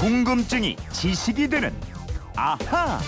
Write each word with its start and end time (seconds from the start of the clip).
궁금증이 0.00 0.76
지식이 0.94 1.48
되는 1.48 1.74
아하. 2.34 2.98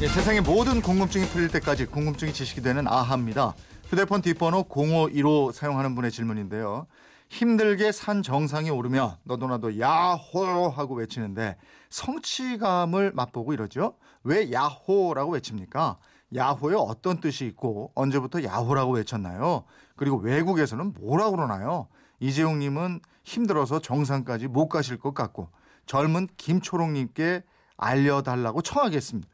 예, 0.00 0.06
세상의 0.06 0.42
모든 0.42 0.80
궁금증이 0.80 1.26
풀릴 1.26 1.48
때까지 1.48 1.86
궁금증이 1.86 2.32
지식이 2.32 2.62
되는 2.62 2.86
아하입니다. 2.86 3.54
휴대폰 3.88 4.22
뒷번호 4.22 4.66
0515 4.68 5.50
사용하는 5.50 5.96
분의 5.96 6.12
질문인데요. 6.12 6.86
힘들게 7.30 7.90
산 7.90 8.22
정상에 8.22 8.70
오르면 8.70 9.16
너도 9.24 9.48
나도 9.48 9.80
야호 9.80 10.68
하고 10.68 10.94
외치는데 10.94 11.56
성취감을 11.88 13.10
맛보고 13.12 13.52
이러죠. 13.52 13.96
왜 14.22 14.52
야호라고 14.52 15.32
외칩니까? 15.32 15.98
야호에 16.32 16.76
어떤 16.76 17.20
뜻이 17.20 17.44
있고 17.46 17.90
언제부터 17.96 18.44
야호라고 18.44 18.92
외쳤나요? 18.92 19.64
그리고 19.96 20.18
외국에서는 20.18 20.94
뭐라고 20.94 21.32
그러나요? 21.32 21.88
이재용 22.20 22.60
님은 22.60 23.00
힘들어서 23.34 23.80
정상까지 23.80 24.48
못 24.48 24.68
가실 24.68 24.98
것 24.98 25.14
같고 25.14 25.48
젊은 25.86 26.26
김초롱님께 26.36 27.44
알려달라고 27.76 28.60
청하겠습니다. 28.62 29.28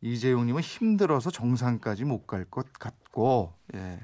이재용님은 0.00 0.62
힘들어서 0.62 1.30
정상까지 1.30 2.04
못 2.04 2.26
갈 2.26 2.44
것 2.50 2.72
같고 2.72 3.52
예. 3.74 4.00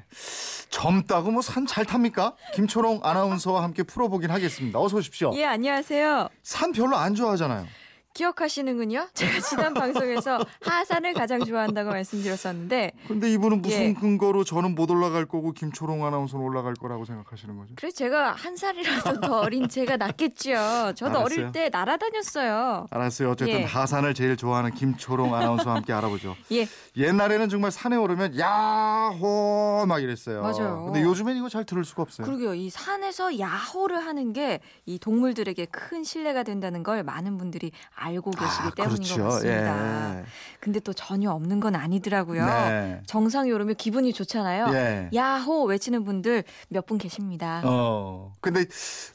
젊다고 0.70 1.30
뭐 1.32 1.40
산 1.42 1.66
잘 1.66 1.84
탑니까? 1.84 2.36
김초롱 2.54 3.00
아나운서와 3.02 3.62
함께 3.62 3.82
풀어보긴 3.82 4.30
하겠습니다. 4.30 4.78
어서 4.80 4.96
오십시오. 4.96 5.32
예, 5.34 5.44
안녕하세요. 5.44 6.28
산 6.42 6.72
별로 6.72 6.96
안 6.96 7.14
좋아하잖아요. 7.14 7.66
기억하시는군요. 8.14 9.08
제가 9.12 9.40
지난 9.40 9.74
방송에서 9.74 10.38
하산을 10.62 11.12
가장 11.14 11.44
좋아한다고 11.44 11.90
말씀드렸었는데 11.90 12.92
근데 13.08 13.30
이분은 13.32 13.60
무슨 13.60 13.80
예. 13.82 13.92
근거로 13.94 14.44
저는 14.44 14.74
못 14.74 14.90
올라갈 14.90 15.26
거고 15.26 15.52
김초롱 15.52 16.04
아나운서는 16.06 16.44
올라갈 16.44 16.74
거라고 16.74 17.04
생각하시는 17.04 17.56
거죠? 17.56 17.74
그래서 17.76 17.96
제가 17.96 18.32
한 18.32 18.56
살이라도 18.56 19.20
더 19.20 19.40
어린 19.40 19.68
제가 19.68 19.96
낫겠죠. 19.96 20.94
저도 20.94 21.18
알았어요. 21.18 21.24
어릴 21.24 21.52
때 21.52 21.68
날아다녔어요. 21.70 22.86
알았어요. 22.90 23.30
어쨌든 23.30 23.60
예. 23.60 23.64
하산을 23.64 24.14
제일 24.14 24.36
좋아하는 24.36 24.70
김초롱 24.72 25.34
아나운서와 25.34 25.76
함께 25.76 25.92
알아보죠. 25.92 26.36
예, 26.52 26.66
옛날에는 26.96 27.48
정말 27.48 27.70
산에 27.72 27.96
오르면 27.96 28.38
야호 28.38 29.84
막 29.88 30.02
이랬어요. 30.02 30.42
맞아요. 30.42 30.84
근데 30.86 31.02
요즘엔 31.02 31.36
이거 31.36 31.48
잘 31.48 31.64
들을 31.64 31.84
수가 31.84 32.02
없어요. 32.02 32.24
그러게요. 32.26 32.54
이 32.54 32.70
산에서 32.70 33.38
야호를 33.38 33.98
하는 34.06 34.32
게 34.32 34.60
이 34.86 34.98
동물들에게 34.98 35.66
큰 35.66 36.04
신뢰가 36.04 36.42
된다는 36.42 36.82
걸 36.82 37.02
많은 37.02 37.38
분들이 37.38 37.72
알고 38.04 38.30
계시기 38.32 38.70
때문인 38.76 39.16
것 39.16 39.24
같습니다. 39.24 40.18
예. 40.18 40.24
근데 40.60 40.80
또 40.80 40.92
전혀 40.92 41.30
없는 41.30 41.60
건 41.60 41.74
아니더라고요. 41.74 42.44
네. 42.46 43.00
정상에 43.06 43.50
오르면 43.50 43.76
기분이 43.76 44.12
좋잖아요. 44.12 44.68
예. 44.74 45.10
야호 45.14 45.64
외치는 45.64 46.04
분들 46.04 46.44
몇 46.68 46.84
분 46.84 46.98
계십니다. 46.98 47.62
어. 47.64 48.32
근데 48.42 48.66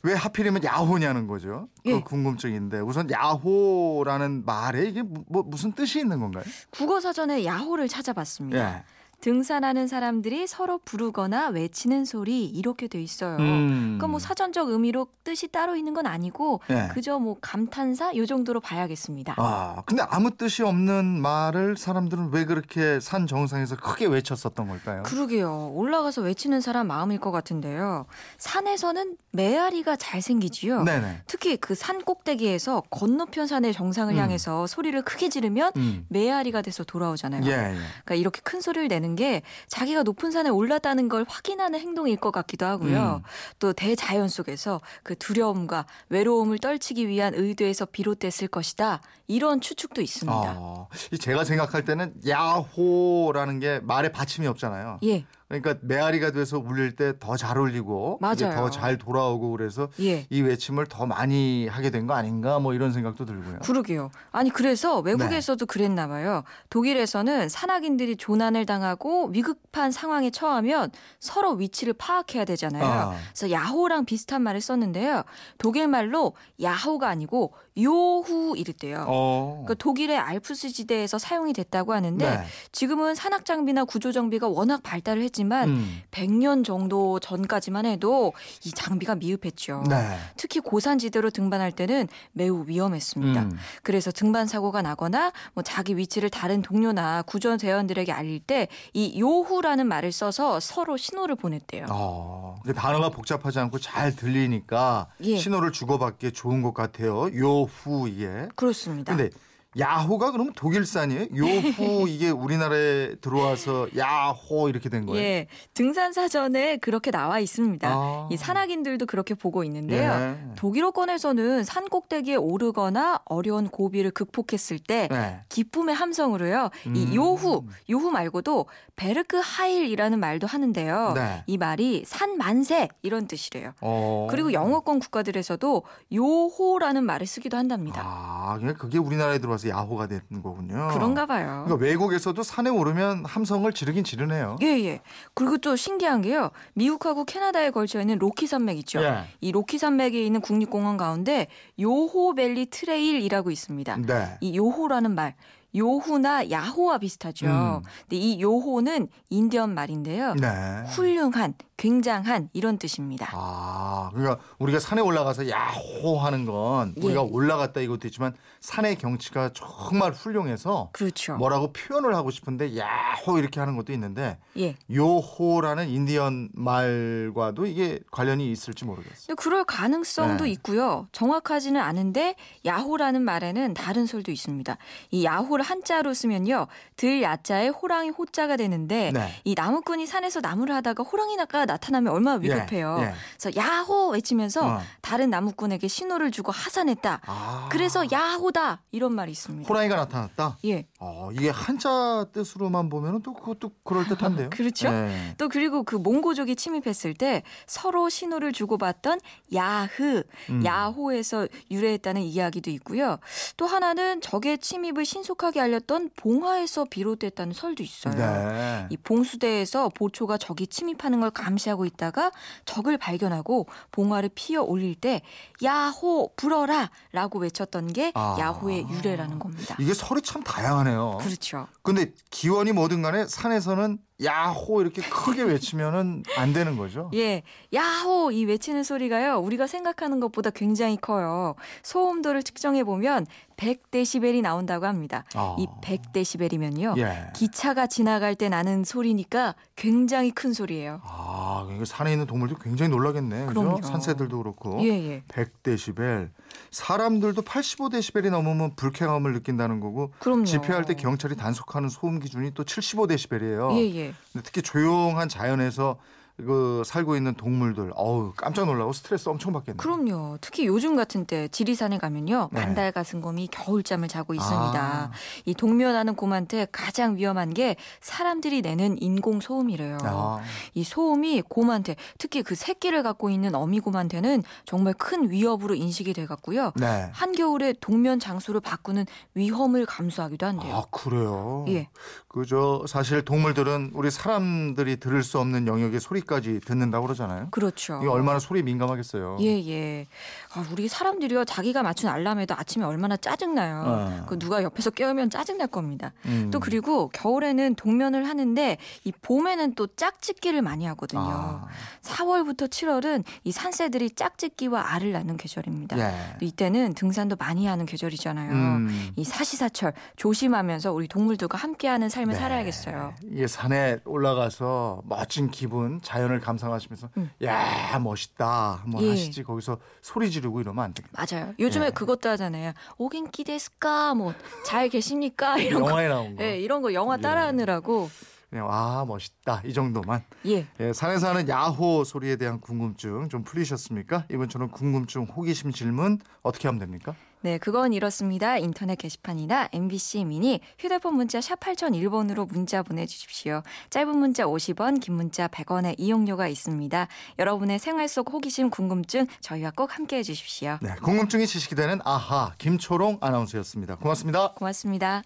왜 0.01 0.15
하필이면 0.15 0.63
야호냐는 0.63 1.27
거죠? 1.27 1.67
그 1.83 1.91
예. 1.91 2.01
궁금증인데 2.01 2.79
우선 2.79 3.09
야호라는 3.11 4.43
말에 4.45 4.85
이게 4.87 5.03
뭐, 5.03 5.23
뭐 5.27 5.43
무슨 5.43 5.71
뜻이 5.73 5.99
있는 5.99 6.19
건가요? 6.19 6.43
국어 6.71 6.99
사전에 6.99 7.45
야호를 7.45 7.87
찾아봤습니다. 7.87 8.77
예. 8.77 8.83
등산하는 9.21 9.87
사람들이 9.87 10.45
서로 10.47 10.77
부르거나 10.85 11.47
외치는 11.49 12.05
소리 12.05 12.45
이렇게 12.45 12.87
돼 12.87 13.01
있어요. 13.01 13.37
음. 13.37 13.67
그러니까 13.97 14.07
뭐 14.07 14.19
사전적 14.19 14.69
의미로 14.69 15.07
뜻이 15.23 15.47
따로 15.47 15.75
있는 15.75 15.93
건 15.93 16.05
아니고 16.05 16.61
예. 16.69 16.89
그저 16.93 17.17
뭐 17.19 17.35
감탄사 17.41 18.15
요 18.15 18.25
정도로 18.25 18.59
봐야겠습니다. 18.59 19.35
아, 19.37 19.81
근데 19.85 20.03
아무 20.09 20.31
뜻이 20.31 20.63
없는 20.63 21.21
말을 21.21 21.75
사람들은 21.75 22.29
왜 22.31 22.45
그렇게 22.45 22.99
산 22.99 23.25
정상에서 23.27 23.75
크게 23.77 24.05
외쳤었던 24.05 24.67
걸까요? 24.67 25.03
그러게요. 25.03 25.71
올라가서 25.73 26.21
외치는 26.21 26.61
사람 26.61 26.87
마음일 26.87 27.19
것 27.19 27.31
같은데요. 27.31 28.05
산에서는 28.37 29.17
메아리가 29.31 29.95
잘 29.95 30.21
생기지요. 30.21 30.83
네네. 30.83 31.23
특히 31.27 31.57
그 31.57 31.79
산 31.79 32.01
꼭대기에서 32.01 32.83
건너편 32.89 33.47
산의 33.47 33.71
정상을 33.73 34.13
음. 34.13 34.19
향해서 34.19 34.67
소리를 34.67 35.01
크게 35.03 35.29
지르면 35.29 35.71
음. 35.77 36.05
메아리가 36.09 36.61
돼서 36.61 36.83
돌아오잖아요. 36.83 37.43
예, 37.45 37.49
예. 37.51 37.77
그러니까 38.03 38.15
이렇게 38.15 38.41
큰 38.43 38.59
소리를 38.59 38.87
내는 38.89 39.08
게 39.15 39.41
자기가 39.67 40.03
높은 40.03 40.31
산에 40.31 40.49
올랐다는 40.49 41.09
걸 41.09 41.25
확인하는 41.27 41.79
행동일 41.79 42.17
것 42.17 42.31
같기도 42.31 42.65
하고요. 42.65 43.21
음. 43.23 43.29
또 43.59 43.73
대자연 43.73 44.27
속에서 44.27 44.81
그 45.03 45.15
두려움과 45.15 45.85
외로움을 46.09 46.59
떨치기 46.59 47.07
위한 47.07 47.33
의도에서 47.35 47.85
비롯됐을 47.85 48.47
것이다. 48.47 49.01
이런 49.27 49.61
추측도 49.61 50.01
있습니다. 50.01 50.37
아, 50.37 50.87
이 51.11 51.17
제가 51.17 51.43
생각할 51.43 51.85
때는 51.85 52.13
야호라는 52.27 53.59
게 53.59 53.79
말에 53.79 54.11
받침이 54.11 54.47
없잖아요. 54.47 54.99
예, 55.03 55.25
그러니까 55.49 55.75
메아리가 55.81 56.29
돼서 56.31 56.59
울릴 56.59 56.95
때 56.95 57.13
더 57.19 57.35
잘 57.35 57.57
울리고. 57.57 58.19
더 58.21 58.69
잘 58.69 58.97
돌아오고 58.99 59.51
그래서 59.51 59.89
예. 59.99 60.27
이 60.29 60.41
외침을 60.41 60.85
더 60.85 61.05
많이 61.07 61.67
하게 61.67 61.89
된 61.89 62.05
거 62.05 62.13
아닌가 62.13 62.59
뭐 62.59 62.73
이런 62.73 62.91
생각도 62.93 63.25
들고요. 63.25 63.59
그러게요. 63.63 64.09
아니 64.31 64.49
그래서 64.51 65.01
네. 65.03 65.11
외국에서도 65.11 65.65
그랬나 65.65 66.07
봐요. 66.07 66.43
독일에서는 66.69 67.49
산악인들이 67.49 68.15
조난을 68.15 68.65
당하고 68.67 69.27
위급한 69.33 69.91
상황에 69.91 70.29
처하면 70.29 70.91
서로 71.19 71.53
위치를 71.53 71.93
파악해야 71.93 72.45
되잖아요. 72.45 72.83
아. 72.85 73.15
그래서 73.33 73.51
야호랑 73.51 74.05
비슷한 74.05 74.43
말을 74.43 74.61
썼는데요. 74.61 75.23
독일 75.57 75.87
말로 75.87 76.33
야호가 76.61 77.09
아니고 77.09 77.53
요후 77.81 78.55
이랬대요. 78.57 79.05
어. 79.07 79.63
그러니까 79.65 79.73
독일의 79.75 80.17
알프스 80.17 80.69
지대에서 80.69 81.17
사용이 81.17 81.53
됐다고 81.53 81.93
하는데 81.93 82.29
네. 82.29 82.43
지금은 82.71 83.15
산악 83.15 83.45
장비나 83.45 83.85
구조 83.85 84.11
장비가 84.11 84.47
워낙 84.47 84.83
발달을 84.83 85.21
했지 85.23 85.38
만 85.43 85.69
음. 85.69 86.01
100년 86.11 86.63
정도 86.63 87.19
전까지만 87.19 87.85
해도 87.85 88.33
이 88.65 88.71
장비가 88.71 89.15
미흡했죠. 89.15 89.83
네. 89.89 90.17
특히 90.37 90.59
고산지대로 90.59 91.29
등반할 91.29 91.71
때는 91.71 92.07
매우 92.31 92.65
위험했습니다. 92.67 93.41
음. 93.41 93.57
그래서 93.83 94.11
등반 94.11 94.47
사고가 94.47 94.81
나거나 94.81 95.31
뭐 95.53 95.63
자기 95.63 95.97
위치를 95.97 96.29
다른 96.29 96.61
동료나 96.61 97.23
구조 97.23 97.57
대원들에게 97.57 98.11
알릴 98.11 98.39
때 98.39 98.67
이 98.93 99.19
요후라는 99.19 99.87
말을 99.87 100.11
써서 100.11 100.59
서로 100.59 100.97
신호를 100.97 101.35
보냈대요. 101.35 101.85
어, 101.89 102.59
그 102.63 102.73
단어가 102.73 103.09
복잡하지 103.09 103.59
않고 103.59 103.79
잘 103.79 104.15
들리니까 104.15 105.07
예. 105.21 105.37
신호를 105.37 105.71
주고받기에 105.71 106.31
좋은 106.31 106.61
것 106.61 106.73
같아요. 106.73 107.29
요후 107.35 108.09
이게. 108.09 108.47
그렇습니다. 108.55 109.15
근데 109.15 109.29
야호가 109.77 110.31
그러면 110.31 110.53
독일산이에요? 110.53 111.27
요후 111.37 112.09
이게 112.09 112.31
우리나라에 112.31 113.15
들어와서 113.21 113.87
야호 113.95 114.67
이렇게 114.69 114.89
된 114.89 115.05
거예요? 115.05 115.21
예, 115.21 115.47
등산 115.75 116.11
사전에 116.11 116.77
그렇게 116.77 117.11
나와 117.11 117.39
있습니다. 117.39 117.87
아. 117.87 118.29
이 118.31 118.37
산악인들도 118.37 119.05
그렇게 119.05 119.35
보고 119.35 119.63
있는데요. 119.63 120.11
예. 120.11 120.55
독일어권에서는 120.55 121.63
산 121.63 121.87
꼭대기에 121.87 122.35
오르거나 122.35 123.21
어려운 123.25 123.69
고비를 123.69 124.09
극복했을 124.09 124.79
때 124.79 125.07
네. 125.11 125.41
기쁨의 125.49 125.93
함성으로요. 125.93 126.69
음. 126.87 126.95
이 126.95 127.15
요후, 127.15 127.65
요후 127.91 128.09
말고도 128.09 128.65
Berg 128.95 129.39
Heil이라는 129.43 130.19
말도 130.19 130.47
하는데요. 130.47 131.13
네. 131.13 131.43
이 131.45 131.57
말이 131.57 132.03
산 132.05 132.37
만세 132.37 132.89
이런 133.03 133.27
뜻이래요. 133.27 133.73
어. 133.81 134.27
그리고 134.31 134.51
영어권 134.51 134.99
국가들에서도 134.99 135.83
yoho라는 136.11 137.03
말을 137.05 137.27
쓰기도 137.27 137.55
한답니다. 137.55 138.01
아, 138.03 138.38
그냥 138.57 138.75
그게 138.75 138.97
우리나라에 138.97 139.39
들어와서 139.39 139.69
야호가 139.69 140.07
된 140.07 140.21
거군요. 140.41 140.89
그런가 140.93 141.25
봐요. 141.25 141.63
그러니까 141.65 141.85
외국에서도 141.85 142.41
산에 142.41 142.69
오르면 142.69 143.25
함성을 143.25 143.71
지르긴 143.73 144.03
지르네요. 144.03 144.57
예, 144.61 144.67
예. 144.85 145.01
그리고 145.33 145.57
또 145.57 145.75
신기한 145.75 146.21
게요. 146.21 146.51
미국하고 146.73 147.25
캐나다에 147.25 147.71
걸쳐 147.71 147.99
있는 148.01 148.17
로키 148.17 148.47
산맥 148.47 148.77
있죠. 148.79 149.01
예. 149.03 149.25
이 149.41 149.51
로키 149.51 149.77
산맥에 149.77 150.23
있는 150.23 150.41
국립공원 150.41 150.97
가운데 150.97 151.47
Yoho 151.79 152.14
Valley 152.14 152.67
Trail이라고 152.67 153.51
있습니다. 153.51 153.97
네. 154.05 154.37
이 154.41 154.57
yoho라는 154.57 155.15
말, 155.15 155.35
요후나 155.75 156.49
야호와 156.49 156.97
비슷하죠. 156.99 157.47
음. 157.47 157.81
근데 158.01 158.17
이 158.17 158.41
요호는 158.41 159.07
인디언 159.29 159.73
말인데요. 159.73 160.33
네. 160.35 160.47
훌륭한, 160.87 161.53
굉장한 161.77 162.49
이런 162.53 162.77
뜻입니다. 162.77 163.29
아, 163.33 164.09
그러니까 164.13 164.41
우리가 164.57 164.79
산에 164.79 165.01
올라가서 165.01 165.49
야호 165.49 166.17
하는 166.19 166.45
건 166.45 166.93
우리가 166.97 167.21
예. 167.21 167.29
올라갔다 167.31 167.79
이것도 167.81 168.07
있지만 168.07 168.33
산의 168.59 168.97
경치가 168.97 169.51
정말 169.53 170.11
훌륭해서 170.11 170.89
그렇죠. 170.91 171.37
뭐라고 171.37 171.71
표현을 171.71 172.15
하고 172.15 172.31
싶은데 172.31 172.75
야호 172.77 173.37
이렇게 173.37 173.59
하는 173.61 173.77
것도 173.77 173.93
있는데 173.93 174.37
예. 174.57 174.75
요호라는 174.93 175.87
인디언 175.87 176.49
말과도 176.53 177.65
이게 177.65 177.99
관련이 178.11 178.51
있을지 178.51 178.83
모르겠어요. 178.83 179.35
그럴 179.37 179.63
가능성도 179.63 180.45
네. 180.45 180.51
있고요. 180.51 181.07
정확하지는 181.13 181.79
않은데 181.79 182.35
야호라는 182.65 183.21
말에는 183.21 183.73
다른 183.73 184.05
설도 184.05 184.31
있습니다. 184.31 184.77
이 185.11 185.23
야호 185.23 185.58
를 185.59 185.65
한자로 185.65 186.13
쓰면요. 186.13 186.67
들 186.95 187.21
야자에 187.21 187.67
호랑이 187.67 188.09
호자가 188.09 188.55
되는데 188.55 189.11
네. 189.13 189.33
이 189.43 189.53
나무꾼이 189.55 190.05
산에서 190.07 190.39
나무를 190.39 190.73
하다가 190.75 191.03
호랑이가 191.03 191.65
나타나면 191.65 192.13
얼마나 192.13 192.39
예, 192.43 192.47
위급해요. 192.47 192.97
예. 193.01 193.13
그래서 193.37 193.55
야호 193.59 194.09
외치면서 194.09 194.65
어. 194.65 194.81
다른 195.09 195.31
나무꾼에게 195.31 195.87
신호를 195.87 196.29
주고 196.29 196.51
하산했다. 196.51 197.21
아. 197.25 197.69
그래서 197.71 198.05
야호다 198.11 198.83
이런 198.91 199.11
말이 199.15 199.31
있습니다. 199.31 199.67
호랑이가 199.67 199.95
나타났다. 199.95 200.59
예. 200.65 200.85
어, 200.99 201.31
이게 201.33 201.49
한자 201.49 202.27
뜻으로만 202.31 202.89
보면은 202.89 203.23
또 203.23 203.33
그것도 203.33 203.71
그럴 203.83 204.05
듯한데요. 204.05 204.51
그렇죠. 204.53 204.91
네. 204.91 205.33
또 205.39 205.49
그리고 205.49 205.81
그 205.81 205.95
몽고족이 205.95 206.55
침입했을 206.55 207.15
때 207.15 207.41
서로 207.65 208.07
신호를 208.07 208.51
주고받던 208.53 209.19
야흐, 209.51 210.21
음. 210.51 210.63
야호에서 210.63 211.47
유래했다는 211.71 212.21
이야기도 212.21 212.69
있고요. 212.69 213.17
또 213.57 213.65
하나는 213.65 214.21
적의 214.21 214.59
침입을 214.59 215.05
신속하게 215.05 215.59
알렸던 215.59 216.11
봉화에서 216.17 216.85
비롯됐다는 216.85 217.53
설도 217.53 217.81
있어요. 217.81 218.13
네. 218.13 218.85
이 218.91 218.97
봉수대에서 218.97 219.89
보초가 219.89 220.37
적이 220.37 220.67
침입하는 220.67 221.19
걸 221.19 221.31
감시하고 221.31 221.87
있다가 221.87 222.31
적을 222.65 222.99
발견하고 222.99 223.65
봉화를 223.91 224.29
피어 224.35 224.61
올릴 224.61 224.98
때 224.99 225.21
야호 225.63 226.33
불어라 226.35 226.89
라고 227.11 227.39
외쳤던 227.39 227.93
게 227.93 228.11
아. 228.15 228.35
야호의 228.39 228.87
유래라는 228.89 229.39
겁니다. 229.39 229.75
이게 229.79 229.93
설이 229.93 230.21
참 230.21 230.43
다양하네요. 230.43 231.17
그렇죠. 231.21 231.67
근데 231.81 232.11
기원이 232.29 232.71
뭐든 232.71 233.01
간에 233.01 233.25
산에서는 233.27 233.99
야호 234.23 234.81
이렇게 234.81 235.01
크게 235.01 235.43
외치면은 235.43 236.23
안 236.37 236.53
되는 236.53 236.77
거죠. 236.77 237.09
예, 237.13 237.43
야호 237.73 238.31
이 238.31 238.45
외치는 238.45 238.83
소리가요. 238.83 239.37
우리가 239.39 239.67
생각하는 239.67 240.19
것보다 240.19 240.49
굉장히 240.49 240.97
커요. 240.97 241.55
소음도를 241.83 242.43
측정해 242.43 242.83
보면 242.83 243.25
100데시벨이 243.57 244.41
나온다고 244.41 244.85
합니다. 244.85 245.25
아. 245.35 245.55
이 245.59 245.67
100데시벨이면요. 245.81 246.97
예. 246.97 247.27
기차가 247.35 247.87
지나갈 247.87 248.35
때 248.35 248.49
나는 248.49 248.83
소리니까 248.83 249.55
굉장히 249.75 250.31
큰 250.31 250.53
소리예요. 250.53 251.01
아, 251.03 251.67
이거 251.73 251.83
산에 251.85 252.11
있는 252.11 252.25
동물도 252.25 252.55
굉장히 252.57 252.89
놀라겠네. 252.91 253.47
그죠? 253.47 253.79
산새들도 253.83 254.37
그렇고. 254.37 254.79
예, 254.81 254.87
예. 254.87 255.23
100데시벨. 255.27 256.29
사람들도 256.71 257.41
85데시벨이 257.41 258.29
넘으면 258.31 258.75
불쾌감을 258.75 259.33
느낀다는 259.33 259.79
거고 259.79 260.11
그럼요. 260.19 260.45
집회할 260.45 260.85
때 260.85 260.95
경찰이 260.95 261.35
단속하는 261.35 261.89
소음 261.89 262.19
기준이 262.19 262.53
또 262.53 262.63
75데시벨이에요. 262.63 263.71
예, 263.77 263.95
예. 263.95 264.08
근데 264.31 264.43
특히 264.43 264.61
조용한 264.61 265.29
자연에서 265.29 265.97
그 266.45 266.83
살고 266.85 267.15
있는 267.15 267.33
동물들 267.33 267.91
어우 267.95 268.33
깜짝 268.35 268.65
놀라고 268.65 268.93
스트레스 268.93 269.29
엄청 269.29 269.53
받겠네요. 269.53 269.77
그럼요. 269.77 270.37
특히 270.41 270.65
요즘 270.67 270.95
같은 270.95 271.25
때 271.25 271.47
지리산에 271.49 271.97
가면요. 271.97 272.49
네. 272.51 272.61
반달 272.61 272.91
가슴곰이 272.91 273.47
겨울잠을 273.51 274.07
자고 274.07 274.33
있습니다. 274.33 274.79
아. 274.79 275.11
이 275.45 275.53
동면하는 275.53 276.15
곰한테 276.15 276.67
가장 276.71 277.17
위험한 277.17 277.53
게 277.53 277.75
사람들이 278.01 278.61
내는 278.61 279.01
인공 279.01 279.41
소음이래요. 279.41 279.97
아, 280.03 280.41
이 280.73 280.83
소음이 280.83 281.43
곰한테 281.47 281.95
특히 282.17 282.41
그 282.41 282.55
새끼를 282.55 283.03
갖고 283.03 283.29
있는 283.29 283.55
어미곰한테는 283.55 284.43
정말 284.65 284.93
큰 284.93 285.29
위협으로 285.29 285.75
인식이 285.75 286.13
돼 286.13 286.25
갖고요. 286.25 286.71
네. 286.75 287.09
한겨울에 287.13 287.73
동면 287.81 288.19
장소를 288.19 288.61
바꾸는 288.61 289.05
위험을 289.33 289.85
감수하기도 289.85 290.45
한대요. 290.45 290.75
아 290.75 290.83
그래요. 290.91 291.65
예. 291.69 291.89
그저 292.27 292.83
사실 292.87 293.23
동물들은 293.25 293.91
우리 293.93 294.11
사람들이 294.11 294.97
들을 294.97 295.23
수 295.23 295.39
없는 295.39 295.67
영역의 295.67 295.99
소리 295.99 296.21
까지 296.29 296.59
듣는다고 296.59 297.07
그러잖아요. 297.07 297.47
그렇죠. 297.49 297.97
이게 298.01 298.07
얼마나 298.07 298.37
소리에 298.37 298.61
민감하겠어요. 298.61 299.37
예, 299.41 299.67
예. 299.67 300.05
아, 300.53 300.63
우리 300.71 300.87
사람들이요, 300.87 301.45
자기가 301.45 301.81
맞춘 301.81 302.07
알람에도 302.07 302.53
아침에 302.55 302.85
얼마나 302.85 303.17
짜증나요. 303.17 303.83
어. 303.85 304.25
그 304.27 304.37
누가 304.37 304.61
옆에서 304.61 304.91
깨우면 304.91 305.31
짜증날 305.31 305.67
겁니다. 305.67 306.13
음. 306.25 306.51
또 306.51 306.59
그리고 306.59 307.09
겨울에는 307.09 307.73
동면을 307.73 308.27
하는데 308.27 308.77
이 309.05 309.11
봄에는 309.11 309.73
또 309.73 309.87
짝짓기를 309.87 310.61
많이 310.61 310.85
하거든요. 310.85 311.21
아, 311.21 311.67
4월부터 312.03 312.69
7월은 312.69 313.23
이 313.43 313.51
산새들이 313.51 314.11
짝짓기와 314.11 314.93
알을 314.93 315.11
낳는 315.11 315.37
계절입니다. 315.37 315.97
예. 315.97 316.37
또 316.39 316.45
이때는 316.45 316.93
등산도 316.93 317.37
많이 317.37 317.65
하는 317.65 317.87
계절이잖아요. 317.87 318.51
음. 318.51 319.11
이 319.15 319.23
사시사철 319.23 319.93
조심하면서 320.15 320.93
우리 320.93 321.07
동물들과 321.07 321.57
함께하는 321.57 322.09
삶을 322.09 322.33
네. 322.35 322.39
살아야겠어요. 322.39 323.15
이게 323.31 323.47
산에 323.47 323.97
올라가서 324.05 325.01
멋진 325.05 325.49
기분, 325.49 325.99
자연 326.03 326.18
을 326.19 326.39
감상하시면서 326.39 327.09
음. 327.17 327.29
야 327.43 327.97
멋있다 327.99 328.81
한번 328.83 329.01
예. 329.03 329.09
하시지 329.11 329.43
거기서 329.43 329.77
소리 330.01 330.29
지르고 330.31 330.59
이러면 330.61 330.83
안 330.85 330.93
되겠다. 330.93 331.25
맞아요. 331.29 331.53
요즘에 331.59 331.85
네. 331.87 331.91
그것도 331.91 332.29
하잖아요. 332.29 332.73
오겐키 332.97 333.43
데스까 333.45 334.13
뭐 334.15 334.33
잘 334.65 334.89
계십니까 334.89 335.57
이런 335.59 335.81
거. 335.81 335.89
영화에 335.89 336.07
나온 336.07 336.35
거. 336.35 336.43
예, 336.43 336.59
이런 336.59 336.81
거 336.81 336.93
영화 336.93 337.17
예. 337.17 337.21
따라하느라고 337.21 338.09
그냥 338.49 338.67
와 338.67 339.05
멋있다 339.05 339.61
이 339.65 339.73
정도만. 339.73 340.23
예. 340.47 340.65
예, 340.79 340.93
산에서 340.93 341.29
하는 341.29 341.47
야호 341.47 342.03
소리에 342.03 342.35
대한 342.35 342.59
궁금증 342.59 343.29
좀 343.29 343.43
풀리셨습니까? 343.43 344.25
이번처럼 344.31 344.69
궁금증, 344.71 345.23
호기심 345.23 345.71
질문 345.71 346.19
어떻게 346.41 346.67
하면 346.67 346.79
됩니까? 346.79 347.13
네, 347.41 347.57
그건 347.57 347.93
이렇습니다. 347.93 348.57
인터넷 348.57 348.95
게시판이나 348.97 349.69
MBC 349.71 350.25
미니 350.25 350.59
휴대폰 350.77 351.15
문자 351.15 351.39
샵 351.39 351.59
8001번으로 351.59 352.47
문자 352.51 352.83
보내주십시오. 352.83 353.63
짧은 353.89 354.17
문자 354.17 354.43
50원, 354.45 354.99
긴 354.99 355.15
문자 355.15 355.47
100원의 355.47 355.95
이용료가 355.97 356.47
있습니다. 356.47 357.07
여러분의 357.39 357.79
생활 357.79 358.07
속 358.09 358.33
호기심, 358.33 358.69
궁금증 358.69 359.25
저희와 359.39 359.71
꼭 359.71 359.95
함께해 359.95 360.21
주십시오. 360.23 360.77
네, 360.81 360.95
궁금증이 361.01 361.47
지식이 361.47 361.75
되는 361.75 361.99
아하 362.03 362.53
김초롱 362.57 363.19
아나운서였습니다. 363.21 363.95
고맙습니다. 363.95 364.53
고맙습니다. 364.53 365.23